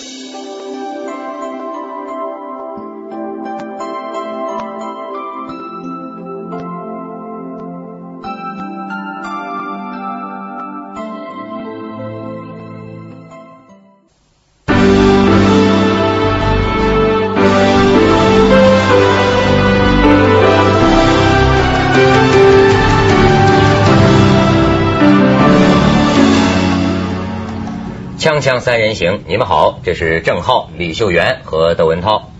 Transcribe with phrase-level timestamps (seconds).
[0.00, 0.97] うん。
[28.48, 32.30] 锵锵三人行，你们好，这是郑浩、李秀元和窦文涛。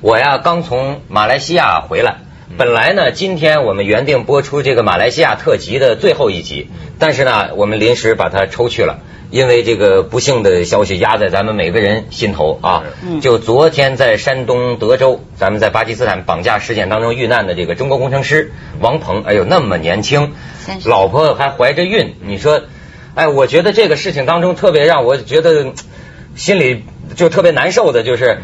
[0.00, 2.18] 我呀刚从马来西亚回来，
[2.56, 9.00] 本来呢今天我们原定播出这个马来西亚特辑的最后一集，但是呢我们临时把它抽去了，
[9.32, 12.84] 因为这个不幸的消息压在咱们每个人心头啊。
[13.20, 20.34] 就昨天在山东德州，咱们在巴基斯坦绑架事件当中遇难的这个中国工程师王鹏，哎呦那么年轻，
[20.84, 22.62] 老婆还怀着孕，你说。
[23.18, 25.72] 哎，我觉得这个事情当中特别让我觉得
[26.36, 26.84] 心里
[27.16, 28.38] 就特别难受的，就是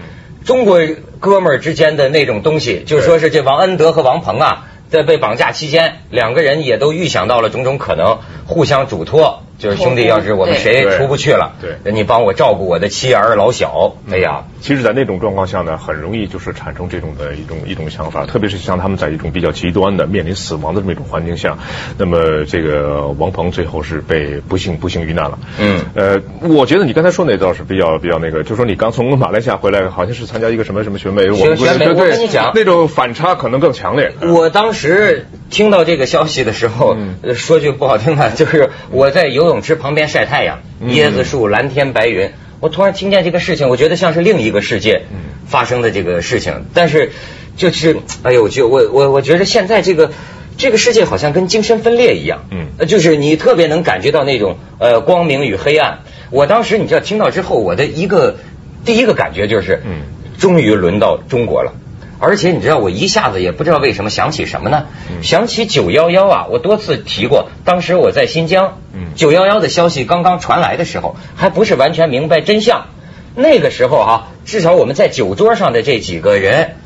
[0.44, 0.80] 中国
[1.20, 9.43] 哥们儿之间的那种东西，就是说是这王恩德和王鹏啊，在被绑架期间，两个人也都预想到了种种可能，互相嘱托。
[9.58, 13.94] 就是兄弟，要是我们谁出不去了，对，你帮我照顾我的妻儿老小。
[14.10, 21.56] 哎呀，其实，在那种状况下呢，很容易就是产生这种的一种一种想法，特别是像他们在一种比较极端的面临死亡的这么一种环境下，
[21.98, 25.38] 那么这个王鹏最后是被不幸不幸遇难了。
[25.60, 34.12] 嗯，呃，我觉得你刚才说那倒是比较比较那个，就说你刚从马来西亚回来，好像是参加一个什么什么选美，我选美，我跟你讲，那种反差可能更强烈。
[34.20, 36.96] 我当时听到这个消息的时候，
[37.36, 39.62] 说句不好听的， 就是我在游泳。
[39.62, 42.32] 池旁边晒太阳，椰子树，蓝天白云。
[42.58, 45.02] 我突然听见这个事情，我觉得像是另一个世界
[45.46, 46.64] 发生的这个事情。
[46.74, 47.12] 但是
[47.56, 50.10] 就是，哎呦，就我我我觉得现在这个
[50.58, 52.46] 这个世界好像跟精神分裂一样。
[52.50, 56.00] 嗯，就是你特别能感觉到那种呃光明与黑暗。
[56.30, 58.38] 我当时你知道听到之后，我的一个
[58.84, 60.02] 第一个感觉就是，嗯，
[60.36, 61.72] 终于轮到中国了。
[62.18, 64.86] 而且你知道，我一下子也不知道为什么想起什么呢？
[65.22, 66.46] 想起九幺幺啊！
[66.50, 68.78] 我多次提过，当时我在新疆，
[69.14, 72.86] 九幺幺的消息刚刚传来的时候，还不是完全明白真相。
[73.34, 76.76] 那个时候哈，至少我们在酒桌上的这几个人，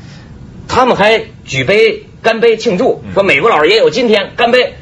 [0.67, 4.73] 他们还举杯干杯庆祝，说美国佬也有今天，干杯！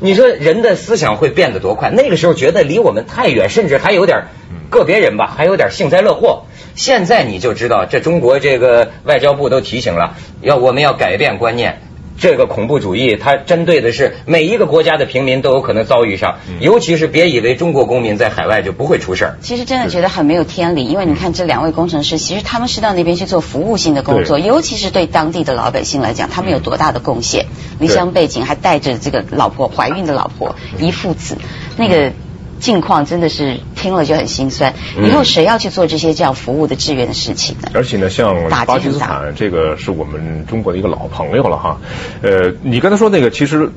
[0.00, 1.90] 你说人的思想会变得多快？
[1.90, 4.26] 那个时候觉得离我们太远，甚至还有点
[4.70, 6.44] 个别人吧，还有点幸灾乐祸。
[6.78, 11.80] 现在你就知道，这中国这个外交部都提醒了，要我们要改变观念。
[12.20, 19.38] 这个恐怖主义，它针对的是每一个国家的平民都有可能遭遇上，尤其是别以为中国公民在海外就不会出事儿。
[19.40, 27.46] 其实真的觉得很没有天理，因为你看这两位工程师，其实他们是到那边去做服务性的工作，尤其是对当地的老百姓来讲，他们有多大的贡献？
[27.78, 31.36] 离乡背景，还带着这个老婆怀孕的老婆一父子，
[31.76, 32.12] 那个。
[32.60, 34.74] 境况真的是听了就很心酸。
[35.02, 37.70] 以后谁要去做这些这样服务的志愿的事情呢？
[37.74, 41.78] 而且呢，像巴基斯坦这个是我们中国的一个老朋友了哈。
[42.22, 43.70] 呃，你刚才说那个，其实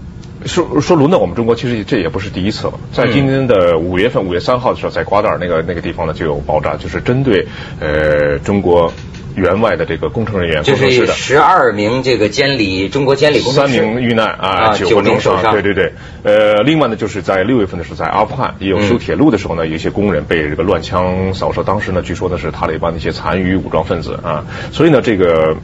[0.46, 2.74] 说说轮到我们中国，其实这也不是第一次了。
[2.92, 7.48] 在今年的五月份，五月三号的时候，在瓜达尔那个那个地方呢，就有爆炸，就是针对
[7.80, 8.92] 呃中国。
[9.36, 15.54] 员外的这个工程人员，就是十二名这个监理中国监理工程师，三名遇难啊，九名受伤。
[15.54, 15.94] 对对对，
[16.24, 25.56] 呃，另外呢，就是在六月份的时候，在阿富汗也有修铁路的时候呢，有一些工人被这个乱枪扫射，当时呢，据说呢是塔利班的一些残余武装分子啊，所以呢，这个。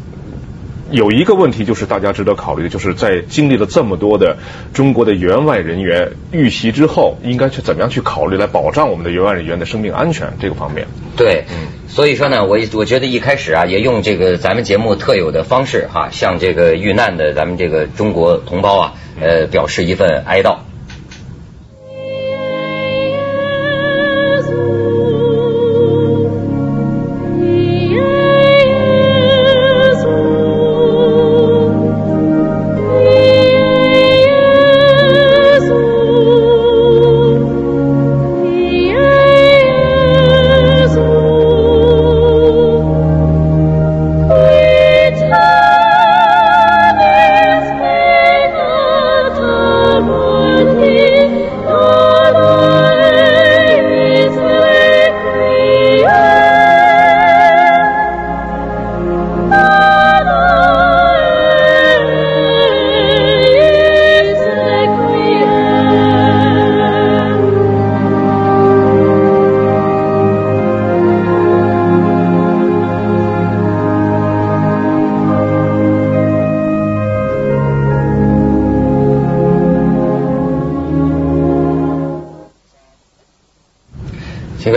[0.92, 4.38] 有一个问题就是大家值得考虑的，就是在经历了这么多的
[4.74, 10.88] 中国的援外人员遇袭之后，应该去怎么样去考虑来保障我们的援外人员的生命安全这个方面。
[11.16, 11.46] 对，
[11.88, 20.60] 所以说呢，我我觉得一开始啊，也用这个咱们节目特有的方式哈，向这个遇难的咱们这个中国同胞啊，呃，表示一份哀悼。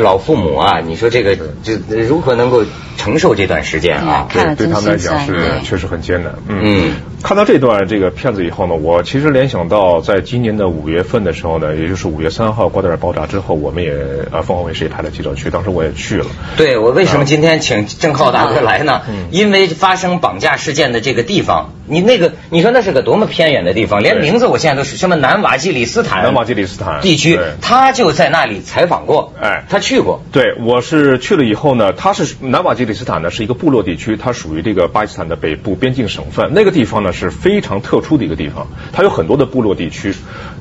[0.01, 2.65] 老父母啊，你说这个这如何能够
[2.97, 4.27] 承受这段时间啊？
[4.33, 6.35] 对，对他们来讲是确实很艰难。
[6.49, 6.93] 嗯，
[7.23, 13.93] 看到这段这个片子以后呢，我其实联想到在今年的五月份的时候呢，也就是五月三号瓜达尔爆炸之后，我们也
[14.31, 16.27] 啊凤凰卫视也派了记者去，当时我也去了。
[16.57, 19.03] 对我为什么今天请郑浩大哥来呢？
[19.31, 26.23] 因为发生绑架事件的这个地方，你那个你说那是个多么偏远的地方，连名字我现在都是什么南瓦基里斯坦。
[26.23, 29.33] 南瓦基里斯坦地区，他就在那里采访过。
[29.43, 30.23] 哎，他去过。
[30.31, 36.53] 对，我是去了以后呢，他是南瓦基里斯坦呢是一个部落地区，它属于这个巴基斯坦的北部边境省份。
[36.55, 40.15] 那个地方呢是非常特殊的一个地方，它有很多的部落地区。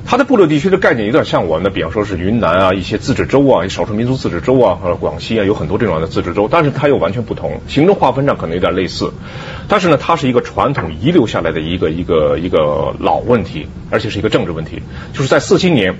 [0.06, 9.12] 它的部落地区的概念有点像我们的，比方说是云南啊，一些自治州啊，少数民族自治州啊，或者广西啊，有很多这种的自治州，但是它又完全不同，行政划分上可能有点类似，
[9.68, 14.80] 但是呢，它是一个传统遗留留下来的一个一个一个老问题，而且是一个政治问题，
[15.12, 15.96] 就是在四七年，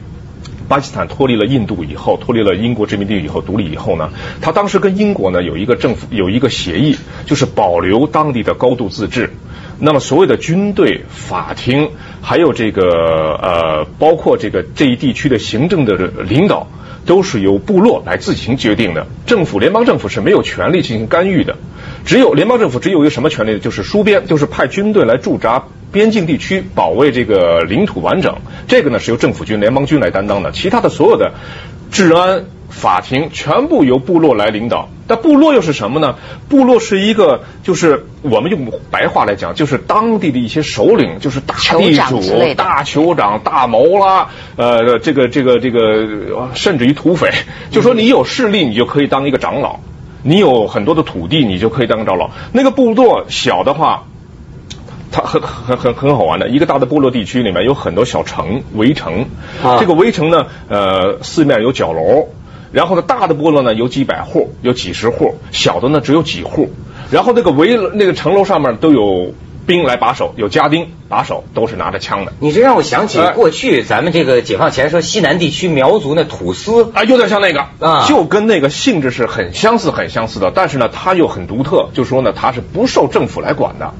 [0.66, 4.08] 巴基斯坦脱离了印度以后，脱离了英国殖民地以后独立以后呢，
[4.40, 6.96] 他当时跟英国呢有一个政府有一个协议，
[7.26, 9.28] 就是保留当地的高度自治。
[9.78, 11.90] 那么所谓的军队、法庭，
[12.22, 12.82] 还有这个
[13.42, 16.66] 呃，包括这个这一地区的行政的领导，
[17.04, 19.06] 都是由部落来自行决定的。
[19.26, 21.58] 政府、联邦政府是没有权利进行干预的。
[22.04, 23.58] 只有联邦政府只有一个什么权利呢？
[23.58, 28.36] 就是戍边，就是派军队来驻扎边境地区，保卫这个领土完整。
[28.68, 30.52] 这个呢是由政府军、联邦军来担当的。
[30.52, 31.32] 其他的所有的
[31.90, 32.44] 治安。
[32.70, 36.14] 法庭全部由部落来领导，但部落又是什么呢？
[36.48, 42.20] 部落是一个，就是我们用白话来讲，就是当地的一些首领，就是大地主、
[42.56, 47.32] 大酋长、大谋啦，呃，这个这个这个，甚至于土匪，
[47.72, 49.80] 就说你有势力，你就可以当一个长老；
[50.22, 52.30] 你有很多的土地，你就可以当个长老。
[52.52, 54.04] 那个部落小的话，
[55.10, 59.26] 它很很很很好玩的，一个大的部落地区里面有很多小城围城，
[59.78, 62.28] 这个围城呢，呃，四面有角楼。
[62.72, 66.70] 然后呢，大的部落呢有几百户，有几十户；小的呢只有几户。
[67.10, 69.34] 然后那个围那个城楼上面都有
[69.70, 72.32] 兵来把守，有家丁把守，都是拿着枪的。
[72.40, 80.50] 你这让我想起过去咱们这个解放前说西南地区苗族那土司啊，有点像那个啊，就跟那个性质是很相似、很相似的。
[80.52, 83.94] 但是呢，它又很独特，就说呢，它是不受政府来管的，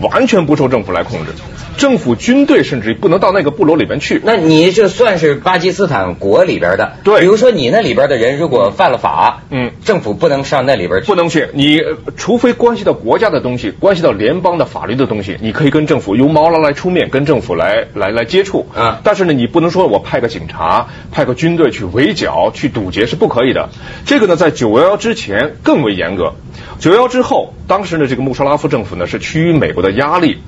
[0.00, 1.32] 完全不受政府来控制。
[1.76, 4.20] 政府军队甚至不能到那个部落里边去。
[4.24, 6.92] 那你这算是巴基斯坦国里边的？
[7.02, 7.20] 对。
[7.20, 11.06] 比如说你那里边的人如果犯了法，嗯，政府不能上那里边去。
[11.06, 11.48] 不能去。
[11.52, 11.80] 你
[12.16, 18.66] 除非关系到国家的东西，关系到联邦的法律的东西，你可以跟政府由毛拉来出面跟政府来来来接触。
[18.74, 19.00] 啊。
[19.02, 23.70] 但是呢，你不能说我派个警察、派个军队去围剿、去堵截是不可以的。
[24.06, 26.34] 这个呢，在九幺幺之前更为严格。
[26.78, 30.38] 九幺幺之后，当时呢，这个穆沙拉夫政府呢是趋于美国的压力。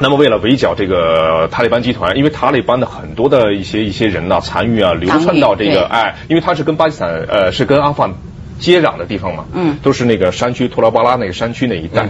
[0.00, 8.14] 那么，为了围剿这个塔利班集团，因为塔利班的很多的一些一些人呢残余啊流窜到这个哎，因为他是跟巴基斯坦呃是跟阿富汗
[8.58, 12.08] 接壤的地方嘛，嗯，都是那个山区托拉巴拉那个山区那一带。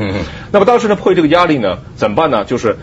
[0.52, 2.44] 那么当时呢，迫于这个压力呢，怎么办呢？
[2.44, 2.76] 就是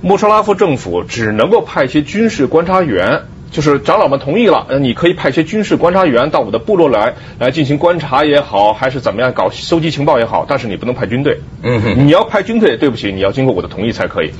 [0.00, 3.22] 穆沙拉夫政府只能够派一些军事观察员。
[3.56, 11.40] 就是长老们同意了，呃，你可以派些军事观察员到我的部落来，来进行观察也好，还是怎么样搞收集情报也好，但是你不能派军队。
[11.62, 14.30] 嗯哼，你要派军队，对不起，你要经过我的同意才可以。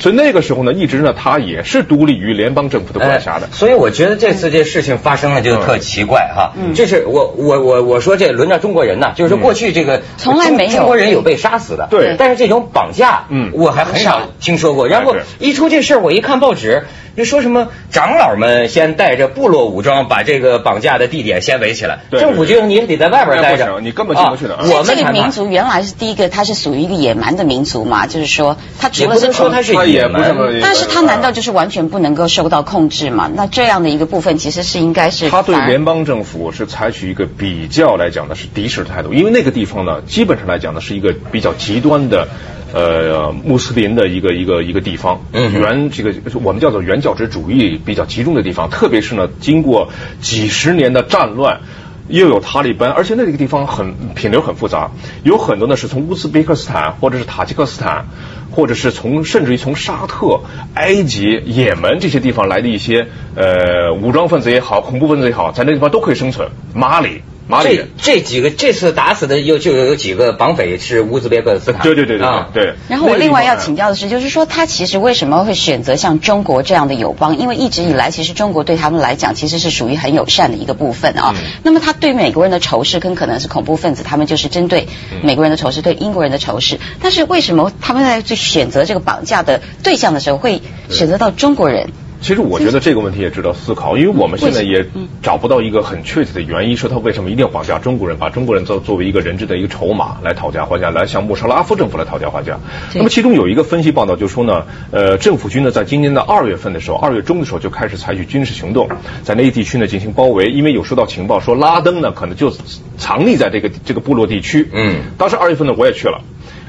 [0.00, 3.48] 所以那个时候呢，一直呢，他也是独立于联邦政府的管辖的。
[3.52, 6.52] 所以我觉得这次这事情发生了就特奇怪哈。
[6.56, 6.74] 嗯。
[6.74, 11.86] 就是我我我我说这轮着中国人呢，就是过去这个从来没有中国人有被杀死的。
[11.90, 12.16] 对。
[12.18, 14.88] 但是这种绑架，嗯，我还很少听说过。
[14.88, 16.86] 然后一出这事儿，我一看报纸。
[17.16, 24.56] 就说什么长老们先带着部落武装把这个绑架的地点先围起来，政府就你也得在外边待着，你根本进不去的。
[24.56, 33.30] 我们这个民族原来是第一个，它是属于一个野蛮的民族嘛，就是说它除了是说它是野蛮，但是他难道就是完全不能够受到控制吗？
[33.34, 42.28] 那这样的一个部分其实是应该是他对联邦政府是采取一个比较来讲的是敌视的态度，因为那个地方呢，基本上来讲呢是一个比较极端的。
[42.72, 49.88] 呃，穆斯林的一个一个一个地方，原这个我们叫做原教旨主义比较集中的地方，特别是呢，经过
[50.20, 51.62] 几十年的战乱，
[52.06, 54.92] 又有塔利班，而且那个地方很品流很复杂，
[55.24, 58.06] 有很多呢是从乌兹别克斯坦或者是塔吉克斯坦，
[58.50, 60.40] 或者是从甚至于从沙特、
[60.74, 66.48] 埃及、也门这些地方来的一些呃武装分子也好，恐怖分子也好，在那地方都可以生存。
[66.74, 67.22] 马里。
[67.62, 72.74] 这这几个这次打死的又就有几个绑匪是乌兹别克斯坦，对对对对啊对。
[72.88, 77.38] 然后我另外要请教的是，就是说他其实为什么会选择像中国这样的友邦？
[77.38, 81.34] 因为一直以来，其实中国对他们来讲其实是属于很友善的一个部分啊。
[81.62, 84.88] 那么他对美国人的仇视跟可能是恐怖分子，他们就是针对
[85.22, 86.78] 美国人的仇视，对英国人的仇视。
[87.02, 91.90] 但是为什么他们在选择这个绑架的对象的时候，会选择到中国人？
[92.20, 94.84] 其实我觉得这个问题也值得思考，因为我们现在也
[95.22, 102.60] 找不到一个很确切的原因，说他为什么一定要绑架中国人，把中国人作作为一个人质的一个筹码来讨价还价，来向穆沙拉夫政府来讨价还价。
[102.94, 108.88] 那么其中有一个分析报道就说呢，呃，政府军呢在今年的二月份的时候，二月中的时候就开始采取军事行动，
[109.22, 112.52] 在那些地区呢进行包围，因为有收到情报说拉登呢可能就
[112.98, 114.68] 藏匿在这个这个部落地区。
[114.72, 116.20] 嗯，当时二月份呢我也去了。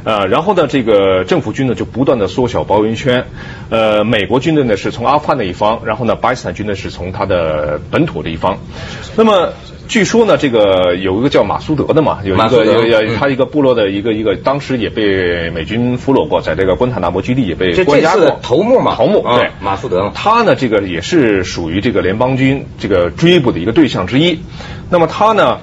[0.03, 3.25] 呃，然后呢，这个政府军呢就不断的缩小包围圈，
[3.69, 8.57] 呃，美国军队呢是从阿富汗的一方，然后呢，巴基斯坦军队是从他的本土的一方。
[9.15, 9.53] 那么
[9.87, 18.39] 据说呢，这个有一个叫马苏德的嘛，有一个有他一个部落的一个一个，当时也被美军俘虏过，在这个关塔那摩基地也被关押过。
[18.41, 24.39] 头目嘛，头目对马苏德，他呢这个也是属于这个联邦军这个追捕的一个对象之一。
[24.89, 25.59] 那么他呢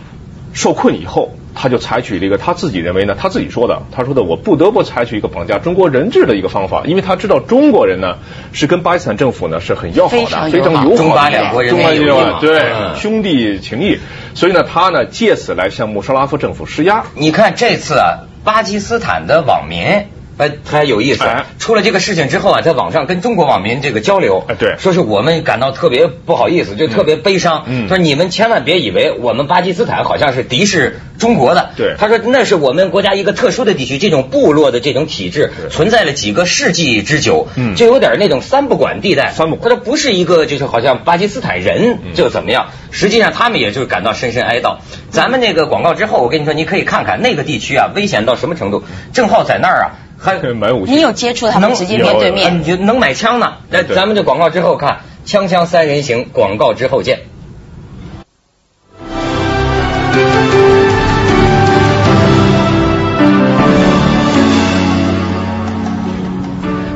[0.53, 1.33] 受困以后。
[1.61, 8.19] 他就采取了一个他自己认为呢，他自己说的，他说的，我不得不采取一个绑架中国人质的一个方法，因为他知道中国人呢
[8.53, 13.99] 是跟巴基斯坦政府呢是很要好的，非常友好，中巴两国人民友好，对兄弟情谊，
[14.35, 17.05] 所以呢，他呢借此来向穆沙拉夫政府施压。
[17.15, 20.07] 你看这次啊，巴基斯坦的网民。
[20.39, 21.25] 哎，他有意思。
[21.59, 24.45] 出了这个事情之后啊，在网上跟中国网民这个交流，
[24.79, 27.65] 说是我们感到特别不好意思，就特别悲伤。
[27.67, 31.71] 嗯，说你们千万别以为我们巴基斯坦好像是敌视中国的。
[31.77, 39.33] 对，他说那是我们国家一个特殊的地区，这种部落的这种体制存在了几个世纪之久，嗯，就有点那种三不管地带。
[39.33, 44.79] 三不管，他说不是一个就是好像巴基斯坦人就怎么样，实际上他们也就感到深深哀悼。
[45.11, 48.85] 咱们那个广告之后，我跟你说，你可以看看那个地区啊，危险到什么程度。
[49.13, 49.91] 正好在那儿啊。
[50.21, 53.59] 还可以买武器，你有接触他们直接面对面，你就能买枪呢。
[53.71, 57.21] 那咱们这广告之后看，枪枪三人行，广告之后见。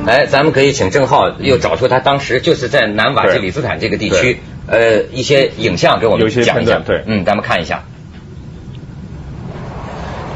[0.05, 6.83] 来，咱们可以请郑浩又找出他当时就是在南瓦吉里斯坦这个地区，呃，一些影像给我们讲一讲。
[6.83, 7.85] 对，嗯，咱们看一下。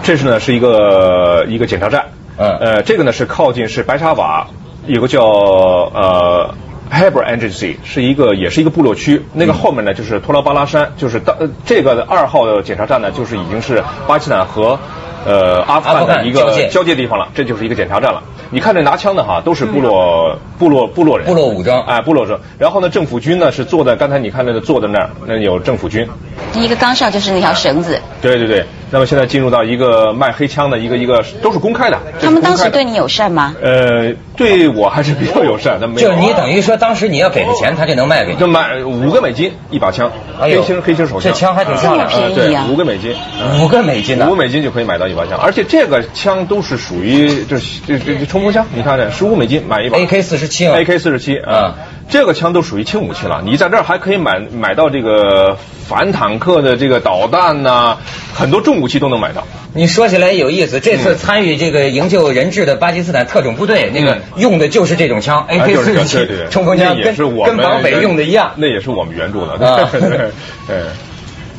[0.04, 2.06] 这是呢，是一个一个检查站。
[2.38, 4.48] 嗯，呃，这个呢是靠近是白沙瓦，
[4.86, 6.54] 有个叫呃
[6.90, 9.22] h e b r Agency，是一个也是一个部落区。
[9.32, 14.78] 那个后面呢就是托拉巴拉山，就是当这个二号的检查站呢，就是已经是巴基斯坦和
[15.26, 18.22] 呃阿富汗的一个交界地方了，这就是一个检查站了。
[18.50, 22.40] 你看这拿枪的哈，都是部落部落部落人，部落武装，哎，部落者。
[22.58, 26.08] 然后呢，政府军呢是坐在刚才你看那个坐在那儿，那有政府军。
[26.52, 28.00] 第一个刚上就是那条绳子。
[28.22, 28.64] 对对对。
[28.88, 31.98] 那么现在进入到一个卖黑枪的一个一个都是公开的。
[32.22, 33.56] 他们当时对你友善吗？
[33.60, 35.80] 呃，对我还是比较友善。
[35.96, 38.38] 就你等于说当时你要给他钱，他就能卖给你。
[38.38, 41.32] 就买五个美金一把枪，黑心黑心手枪。
[41.32, 42.68] 这枪还挺漂亮，便宜啊。
[42.70, 43.12] 五个美金，
[43.60, 49.98] 五个美金五个美金就可以买到一把枪，而且这个枪都是属于就是这这冲锋枪，你看这十五美金买一把。
[49.98, 51.74] AK 四十七，AK 四十七啊。
[52.08, 55.58] 这个枪都属于轻武器了，你在这儿还可以买买到这个
[55.88, 57.96] 反坦克的这个导弹呐，
[58.32, 59.44] 很多重武器都能买到。
[59.74, 68.52] 你说起来有意思，这次参与这个营救人质的巴基斯坦特种部队，那个用的就是这种枪，AK 四十七冲锋枪，跟跟绑匪用的一样。
[68.54, 69.58] 那也是我们援助的。
[69.58, 70.76] 对。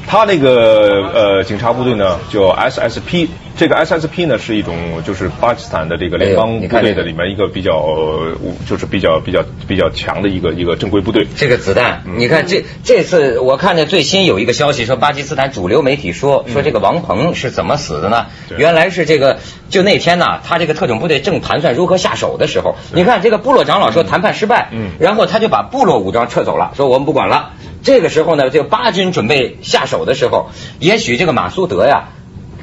[0.08, 7.86] 他那个呃警察部队呢，叫 SSP，这个 SSP 呢是一种就是巴基斯坦的这个联邦部队的里面一个比较
[8.66, 11.28] 就是比较比较比较强的一个一个正规部队。
[11.36, 18.28] 这个子弹，你看这这次我看的最新有一个消息说，巴基斯坦主流媒体说说这个王鹏是怎么死的呢？
[18.58, 27.52] 原来是这个就那天呢，他这个特种部队正盘算如何下手的时候，你看这个部落长老说谈判失败，嗯，然后他就把部落武装撤走了，说我们不管了。
[27.88, 32.10] 这个时候呢，这个巴军准备下手的时候，也许这个马苏德呀，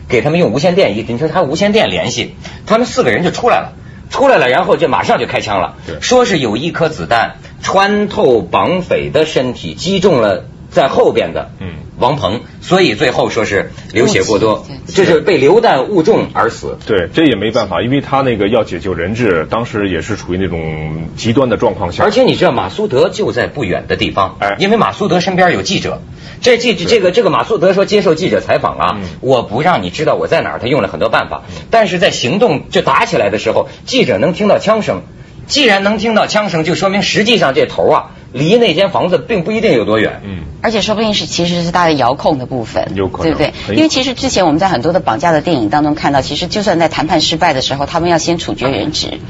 [0.07, 2.35] 给他们用无线电一，你说他无线电联系，
[2.67, 3.73] 他们四个人就出来了，
[4.11, 11.53] 出来了，然后就马上就开枪了，说是有一颗子弹穿透绑匪的身体，击中了在后边的。
[11.59, 11.77] 嗯。
[11.99, 16.79] 王鹏，所以最后说是流血过多，就是被流弹误中而死。
[16.87, 22.03] 对，这也没办法，因为他那个要解救人质，当时也是处于那种极端的状况下。
[22.03, 26.01] 而且你知道马苏德就在不远的地方，哎，因为马苏德身边有记者。
[26.41, 31.43] 这记这个这个马苏德说接受记者采访啊，我不让你知道我在哪儿，他用了很多办法。
[31.71, 35.03] 但是在行动就打起来的时候，记者能听到枪声。
[35.47, 38.11] 既然能听到枪声，就说明实际上这头啊。
[38.33, 43.77] 离那间房子并不一定有多远，嗯，而且说不定是其实是它的遥控的部分，有可能，对不对？
[43.77, 49.21] 因为其实之前我们在很多的绑架的电影当中看到，其实就算在谈判失败的时候，他们要先处决人质。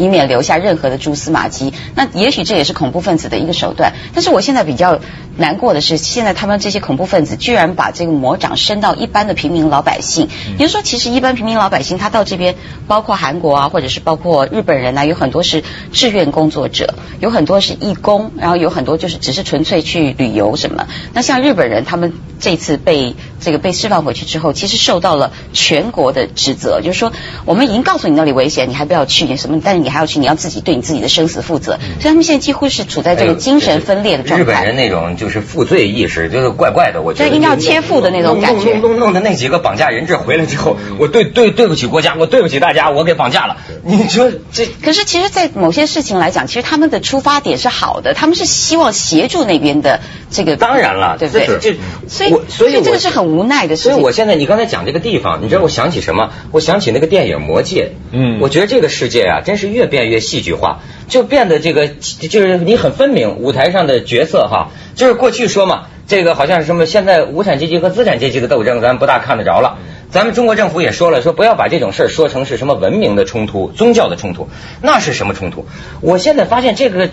[0.00, 1.72] 以免留下任何的蛛丝马迹。
[1.94, 3.92] 那也许这也是恐怖分子的一个手段。
[4.14, 4.98] 但是我现在比较
[5.36, 10.28] 难过的是，现在他们这些恐怖分子居然把这个魔掌伸到一般的平民老百姓。
[10.58, 12.54] 也就是说，其实一般平民老百姓他到这边，
[12.88, 20.86] 包括韩国啊，或者是包括日本人啊，有很多是志愿工作者，有很多是义工，然后有很多就是只是纯粹去旅游什么。
[21.12, 27.12] 那像日本人，他们这次被这个被释放回去之后，其实受到了全国的指责，就是说
[27.44, 29.60] 我们已经告诉你那里危险，你还不要去，你什么？
[29.64, 31.78] 但是你还要去，你要自己对你自己的生死负责。
[32.00, 34.44] 所以他们现在几乎是处在这个精神分裂的状态。
[34.44, 37.30] 日本人那种就是负罪意识，就是怪怪的，我觉得。
[37.30, 38.74] 应该要切腹的那种感觉。
[38.74, 43.56] 弄弄弄的那几个绑架人质回来之后，我对对对不起国家，我对不起大家，我给绑架了。
[43.84, 44.66] 你说这？
[44.82, 50.56] 可是其实，在某些事情来讲，其实他们的出发点是好的，他们是希望协助那边的这个。
[50.56, 51.46] 当然了，对不对？
[51.60, 51.76] 这
[52.08, 53.92] 所以所以这个是很无奈的事情。
[53.92, 56.30] 所以我现在你刚才讲这个地方，你知道我想起什么？
[56.52, 57.84] 我想起那个电影《魔戒》。
[58.12, 69.78] 嗯，我觉得这个世界啊，真是越变越戏剧化，就变得这个就是你很分明舞台上的角色哈，就是过去说嘛，这个好像是什么，现在无产阶级和资产阶级的斗争，咱不大看得着了。
[70.10, 74.48] 咱们中国政府也说了，说不要把这种事儿说成是什么文明的冲突、宗教的冲突，
[74.82, 75.66] 那是什么冲突？
[76.00, 77.10] 我现在发现这个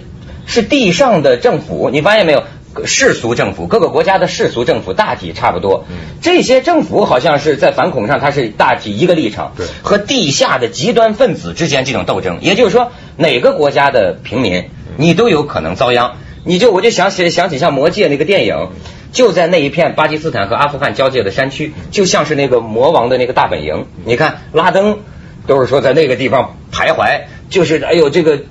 [0.48, 2.44] 是地上的政府，你发现没有？
[2.86, 5.86] 世俗政府，各个国家的世俗政府大体差不多。
[6.22, 9.54] 这些政府好像是在反恐上，它是大体一个立场。
[9.82, 14.66] 和地下的极端分子之间这种斗争，也就是说，哪个国家的平民，
[14.98, 16.18] 你都有可能遭殃。
[16.44, 18.70] 你就我就想起想起像《魔戒》那个电影，
[19.12, 23.88] 就在那一片巴基斯坦和阿富汗交界的山区，就像是那个魔王的那个大本营。
[24.06, 25.00] 你看拉登
[25.48, 28.44] 都是说在那个地方徘徊，就是哎呦这个。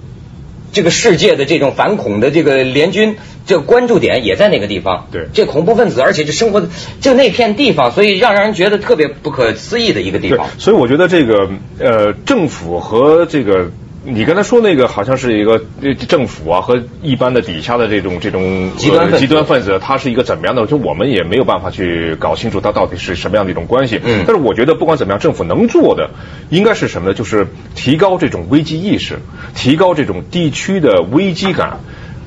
[0.72, 5.06] 这个世界的这种反恐的这个联军，这个关注点也在那个地方。
[5.10, 6.68] 对，这恐怖分子，而且就生活
[7.00, 10.48] 就那片地方，所以让让人觉得特别不可思议的一个地方。
[10.58, 11.48] 所以我觉得这个
[11.78, 13.70] 呃，政府和这个。
[14.08, 15.60] 你刚才说那个好像是一个
[16.06, 20.64] 政府啊和一般的底下的这种这种极端极端分子，他是一个怎么样的？
[20.64, 24.00] 就我们也没有办法去搞清楚他到底是什么样的一种关系。
[24.04, 24.22] 嗯。
[24.24, 26.10] 但是我觉得不管怎么样，政府能做的
[26.50, 27.14] 应该是什么呢？
[27.14, 29.18] 就是提高这种危机意识，
[29.56, 31.80] 提高这种地区的危机感。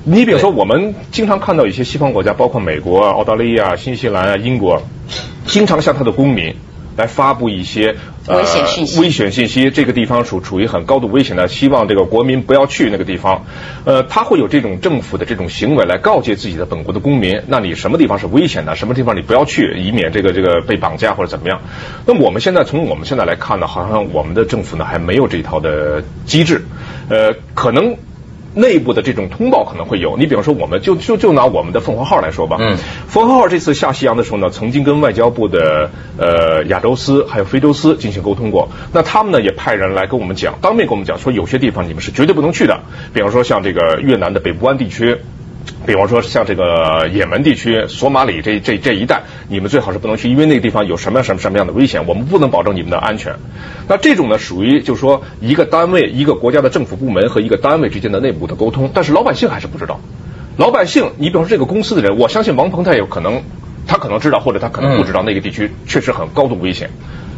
[0.03, 4.81] 你比如说，我们经常看到一些西方国家，包括美国、澳大利亚、新西兰啊、英国，
[5.45, 6.55] 经常向他的公民。
[6.97, 7.95] 来发布一些
[8.27, 13.45] 危险信息，危险信息，这个地方处处于很高度危险的，希望这个国民不要去那个地方。
[13.85, 21.61] 呃，他会有这种政府的这种行为来告诫自己的本国的公民，那你什么地方是危险的，什么地方你不要去，以免这个这个被绑架或者怎么样。
[22.05, 26.65] 那么我们现在从我们现在来看呢，好像我们的政府呢还没有这套的机制，
[27.07, 27.95] 呃，可能。
[28.55, 32.57] 内部的这种通报可能会有，你比方说，我们就就就拿我们的凤凰号来说吧。
[32.59, 32.77] 嗯。
[33.07, 38.69] 凤凰号这次下西洋的时候呢，曾经跟外交部的呃亚洲司还有非洲司进行沟通过。
[38.93, 42.79] 那他们呢也派人来跟我们讲，当面跟我们讲说，有些地方你们是绝对不能去的。
[43.13, 45.17] 比方说像这个越南的北部湾地区。
[45.89, 53.33] 比方说像这个也门地区、索马里这这这一带，你们最好是不能去，因为那个地方有什么什么什么样的危险，我们不能保证你们的安全。
[53.87, 59.99] 那这种呢，属于就是说一个单位、一个国家的政府部门和一个单位之间的内部的沟通，但是老百姓还是不知道。
[60.57, 63.41] 老百姓，你比方说这个公司的人，我相信王鹏他有可能，
[63.87, 66.91] 他可能知道，或者他可能不知道那个地区确实很高度危险。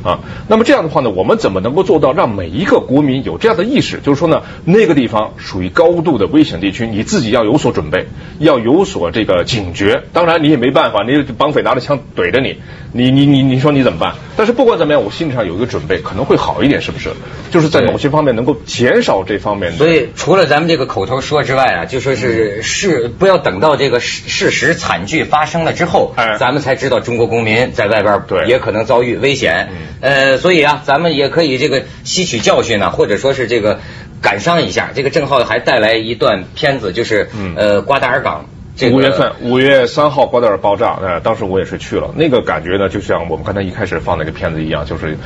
[0.03, 3.99] 啊，那么这样的话呢，我们怎么能够做到让每一个国民有这样的意识？
[4.01, 8.07] 就是说呢，那个地方属于高度的危险地区，你自己要有所准备，
[8.39, 10.03] 要有所这个警觉。
[10.13, 12.57] 当然你也没办法，你绑匪拿着枪怼着你，
[12.91, 14.15] 你你你你说你怎么办？
[14.37, 17.11] 但是不管怎么样，我心理上有一个准备，可能会好一点，是不是？
[17.51, 19.77] 就是在某些方面能够减少这方面的。
[19.77, 29.69] 所以除了咱们这个口头说之外啊，就说是是不要等到这个事事实惨剧发生了之后，咱们才知道中国公民在外边对也可能遭遇危险。
[30.01, 33.79] 呃，所以啊，咱们也可以这个吸取教训呢，或者说是这个
[34.21, 34.89] 感伤一下。
[34.93, 38.45] 这个郑浩还带来一段片子，就是呃瓜达尔港。
[38.75, 45.17] 这个五月份，五月三号瓜达尔爆炸，呃，当时我也是去了，那个感觉呢，就像我们刚才一开始放那个片子一样，就是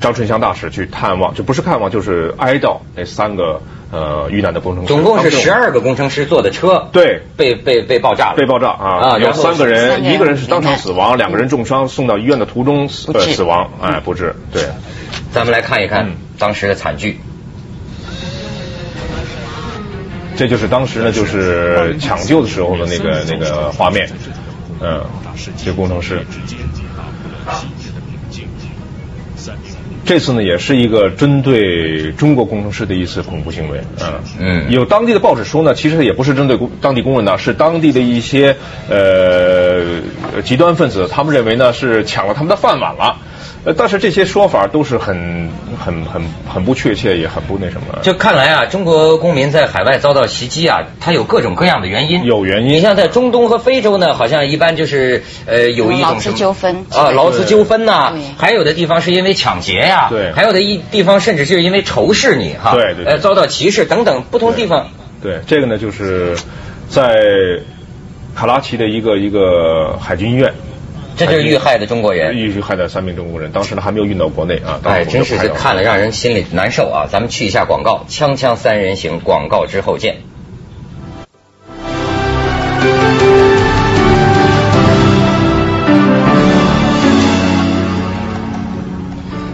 [0.00, 3.60] 张春香大使去探望，就不是看望，就是哀悼那三个。
[3.94, 9.18] 呃，遇难的工程师总共是十二个工程师坐的车，对，被被被爆炸了，被爆炸啊！
[9.20, 14.34] 有三个人，一个人是当场死亡，两个人重伤，送到医院的途中死死亡，哎，不治。
[14.52, 14.64] 对，
[15.32, 17.20] 咱们来看一看当时的惨剧。
[20.36, 24.10] 这就是当时呢，就是抢救的时候的那个那个画面，
[24.80, 25.04] 嗯，
[25.64, 26.26] 这工程师。
[30.04, 38.56] 这次呢，也是一个针对中国工程师的一次恐怖行为，嗯嗯，有当地的报纸说呢，其实也不是针对工当地工人呢，是当地的一些
[38.88, 40.02] 呃
[40.44, 43.16] 极端分子，他们认为呢是抢了他们的饭碗了，
[43.64, 45.48] 呃，但是这些说法都是很
[45.78, 47.98] 很很很不确切，也很不那什么。
[48.02, 52.24] 就看来啊，中国公民在海外遭到袭击啊，它有各种各样的原因。
[52.24, 52.68] 有原因。
[52.68, 58.12] 你像在中东和非洲呢，好像一般就是呃有一种劳资纠纷啊，劳资纠纷呐。
[58.36, 60.08] 还有的地方是因为抢劫呀。
[60.10, 60.32] 对。
[60.32, 62.74] 还有的一地方甚至是因为仇视你哈。
[62.74, 63.04] 对对。
[63.06, 64.88] 呃，遭到歧视等等不同地方。
[65.22, 66.36] 对，这个呢就是
[66.90, 67.14] 在
[68.34, 70.52] 卡拉奇的一个一个海军医院。
[71.16, 74.80] 这就是遇害的中国人，遇害的三名中国人，当时呢还没有运到国内啊。
[74.82, 77.06] 哎，真是看了让人心里难受啊！
[77.08, 80.16] 咱们去一下广告，锵锵三人行，广告之后见。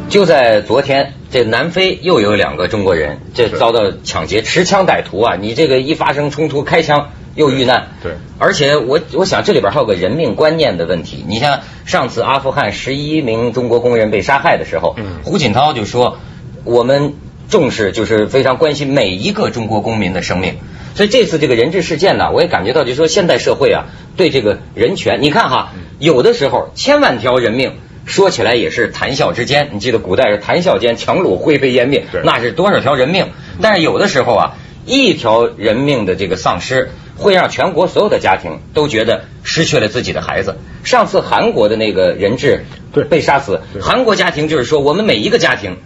[0.08, 5.36] 就在昨天，这南非又有两个中国人，这遭到抢劫，持枪歹徒啊！
[5.38, 7.10] 你这个一发生冲突，开枪。
[7.40, 11.24] 又遇难，对，而且我我想这里边还有个人命观念的问题。
[11.26, 16.18] 你像上次阿富汗十一名中国工人被杀害的时候，胡锦涛就说
[16.64, 17.14] 我们
[17.48, 20.58] 重视，就是非常关心每一个中国公民的生命。
[20.94, 23.86] 所以这次这个人质事件呢，我也感觉到，就是说现代社会啊，
[24.18, 29.70] 对这个人权，你看哈，有的时候千万条人命说起来也是谈笑之间。
[29.72, 33.28] 你记得古代是谈笑间，樯橹灰飞烟灭，那是多少条人命？
[33.62, 36.90] 但是有的时候啊，一条人命的这个丧失。
[37.20, 40.56] 会让全国所有的家庭都觉得失去了自己的孩子。
[40.82, 45.76] 上次韩国的那个人质对被杀死，韩国家庭就是说我们每一个家庭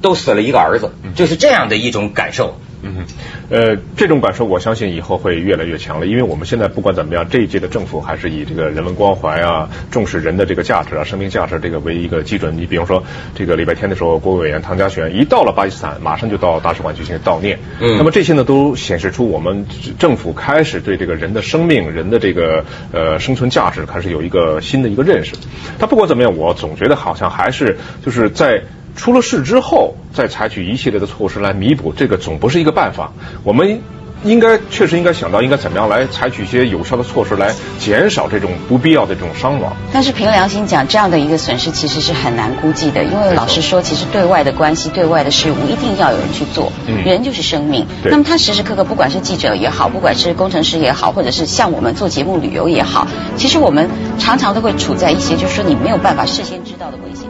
[0.00, 2.58] 都死了一个儿子，就是这样的一种感受。
[2.84, 3.06] 嗯，
[3.48, 12.56] 呃，这种感受我相信以后会越来越强了，因为我们现在不管怎么样，这一届的政府还是以这个人文关怀啊，重视人的这个价值啊，生命价值这个为一个基准。
[12.56, 13.02] 你比方说，
[13.34, 17.58] 这个礼拜天的时候，国务委员唐家璇一到了巴基斯坦，马上就到大使馆进行悼念。
[17.80, 19.66] 嗯，那么这些呢，都显示出我们
[19.98, 25.34] 政府开始对这个人的生命、人的这个呃生存价值开始有一个新的一个认识。
[25.78, 28.62] 但不管怎么样，我总觉得好像还是就是在。
[28.96, 33.12] 出了事之后，再采取一系列的措施来弥补，这个总不是一个办法。
[33.42, 33.80] 我们
[34.22, 39.76] 应该确实应该想到，应该怎么样来采取一些有效的措施，来减少这种不必要的这种伤亡。
[39.92, 46.72] 但是凭良心讲，这样的一个损失其实是很难估计的，因为老实说，其实对外的关系、对外的事务，一定要有人去做。
[46.86, 47.04] 嗯。
[47.04, 47.86] 人就是生命。
[48.04, 57.28] 那么他时时刻刻，不管是记者也好，不管是工程师也好，或者是像我们做节目旅游也好，其实我们常常都会处在一些，就是说你没有办法事先知道的危险。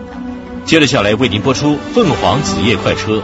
[0.65, 3.17] 接着下来为您播出《凤凰紫夜快车》。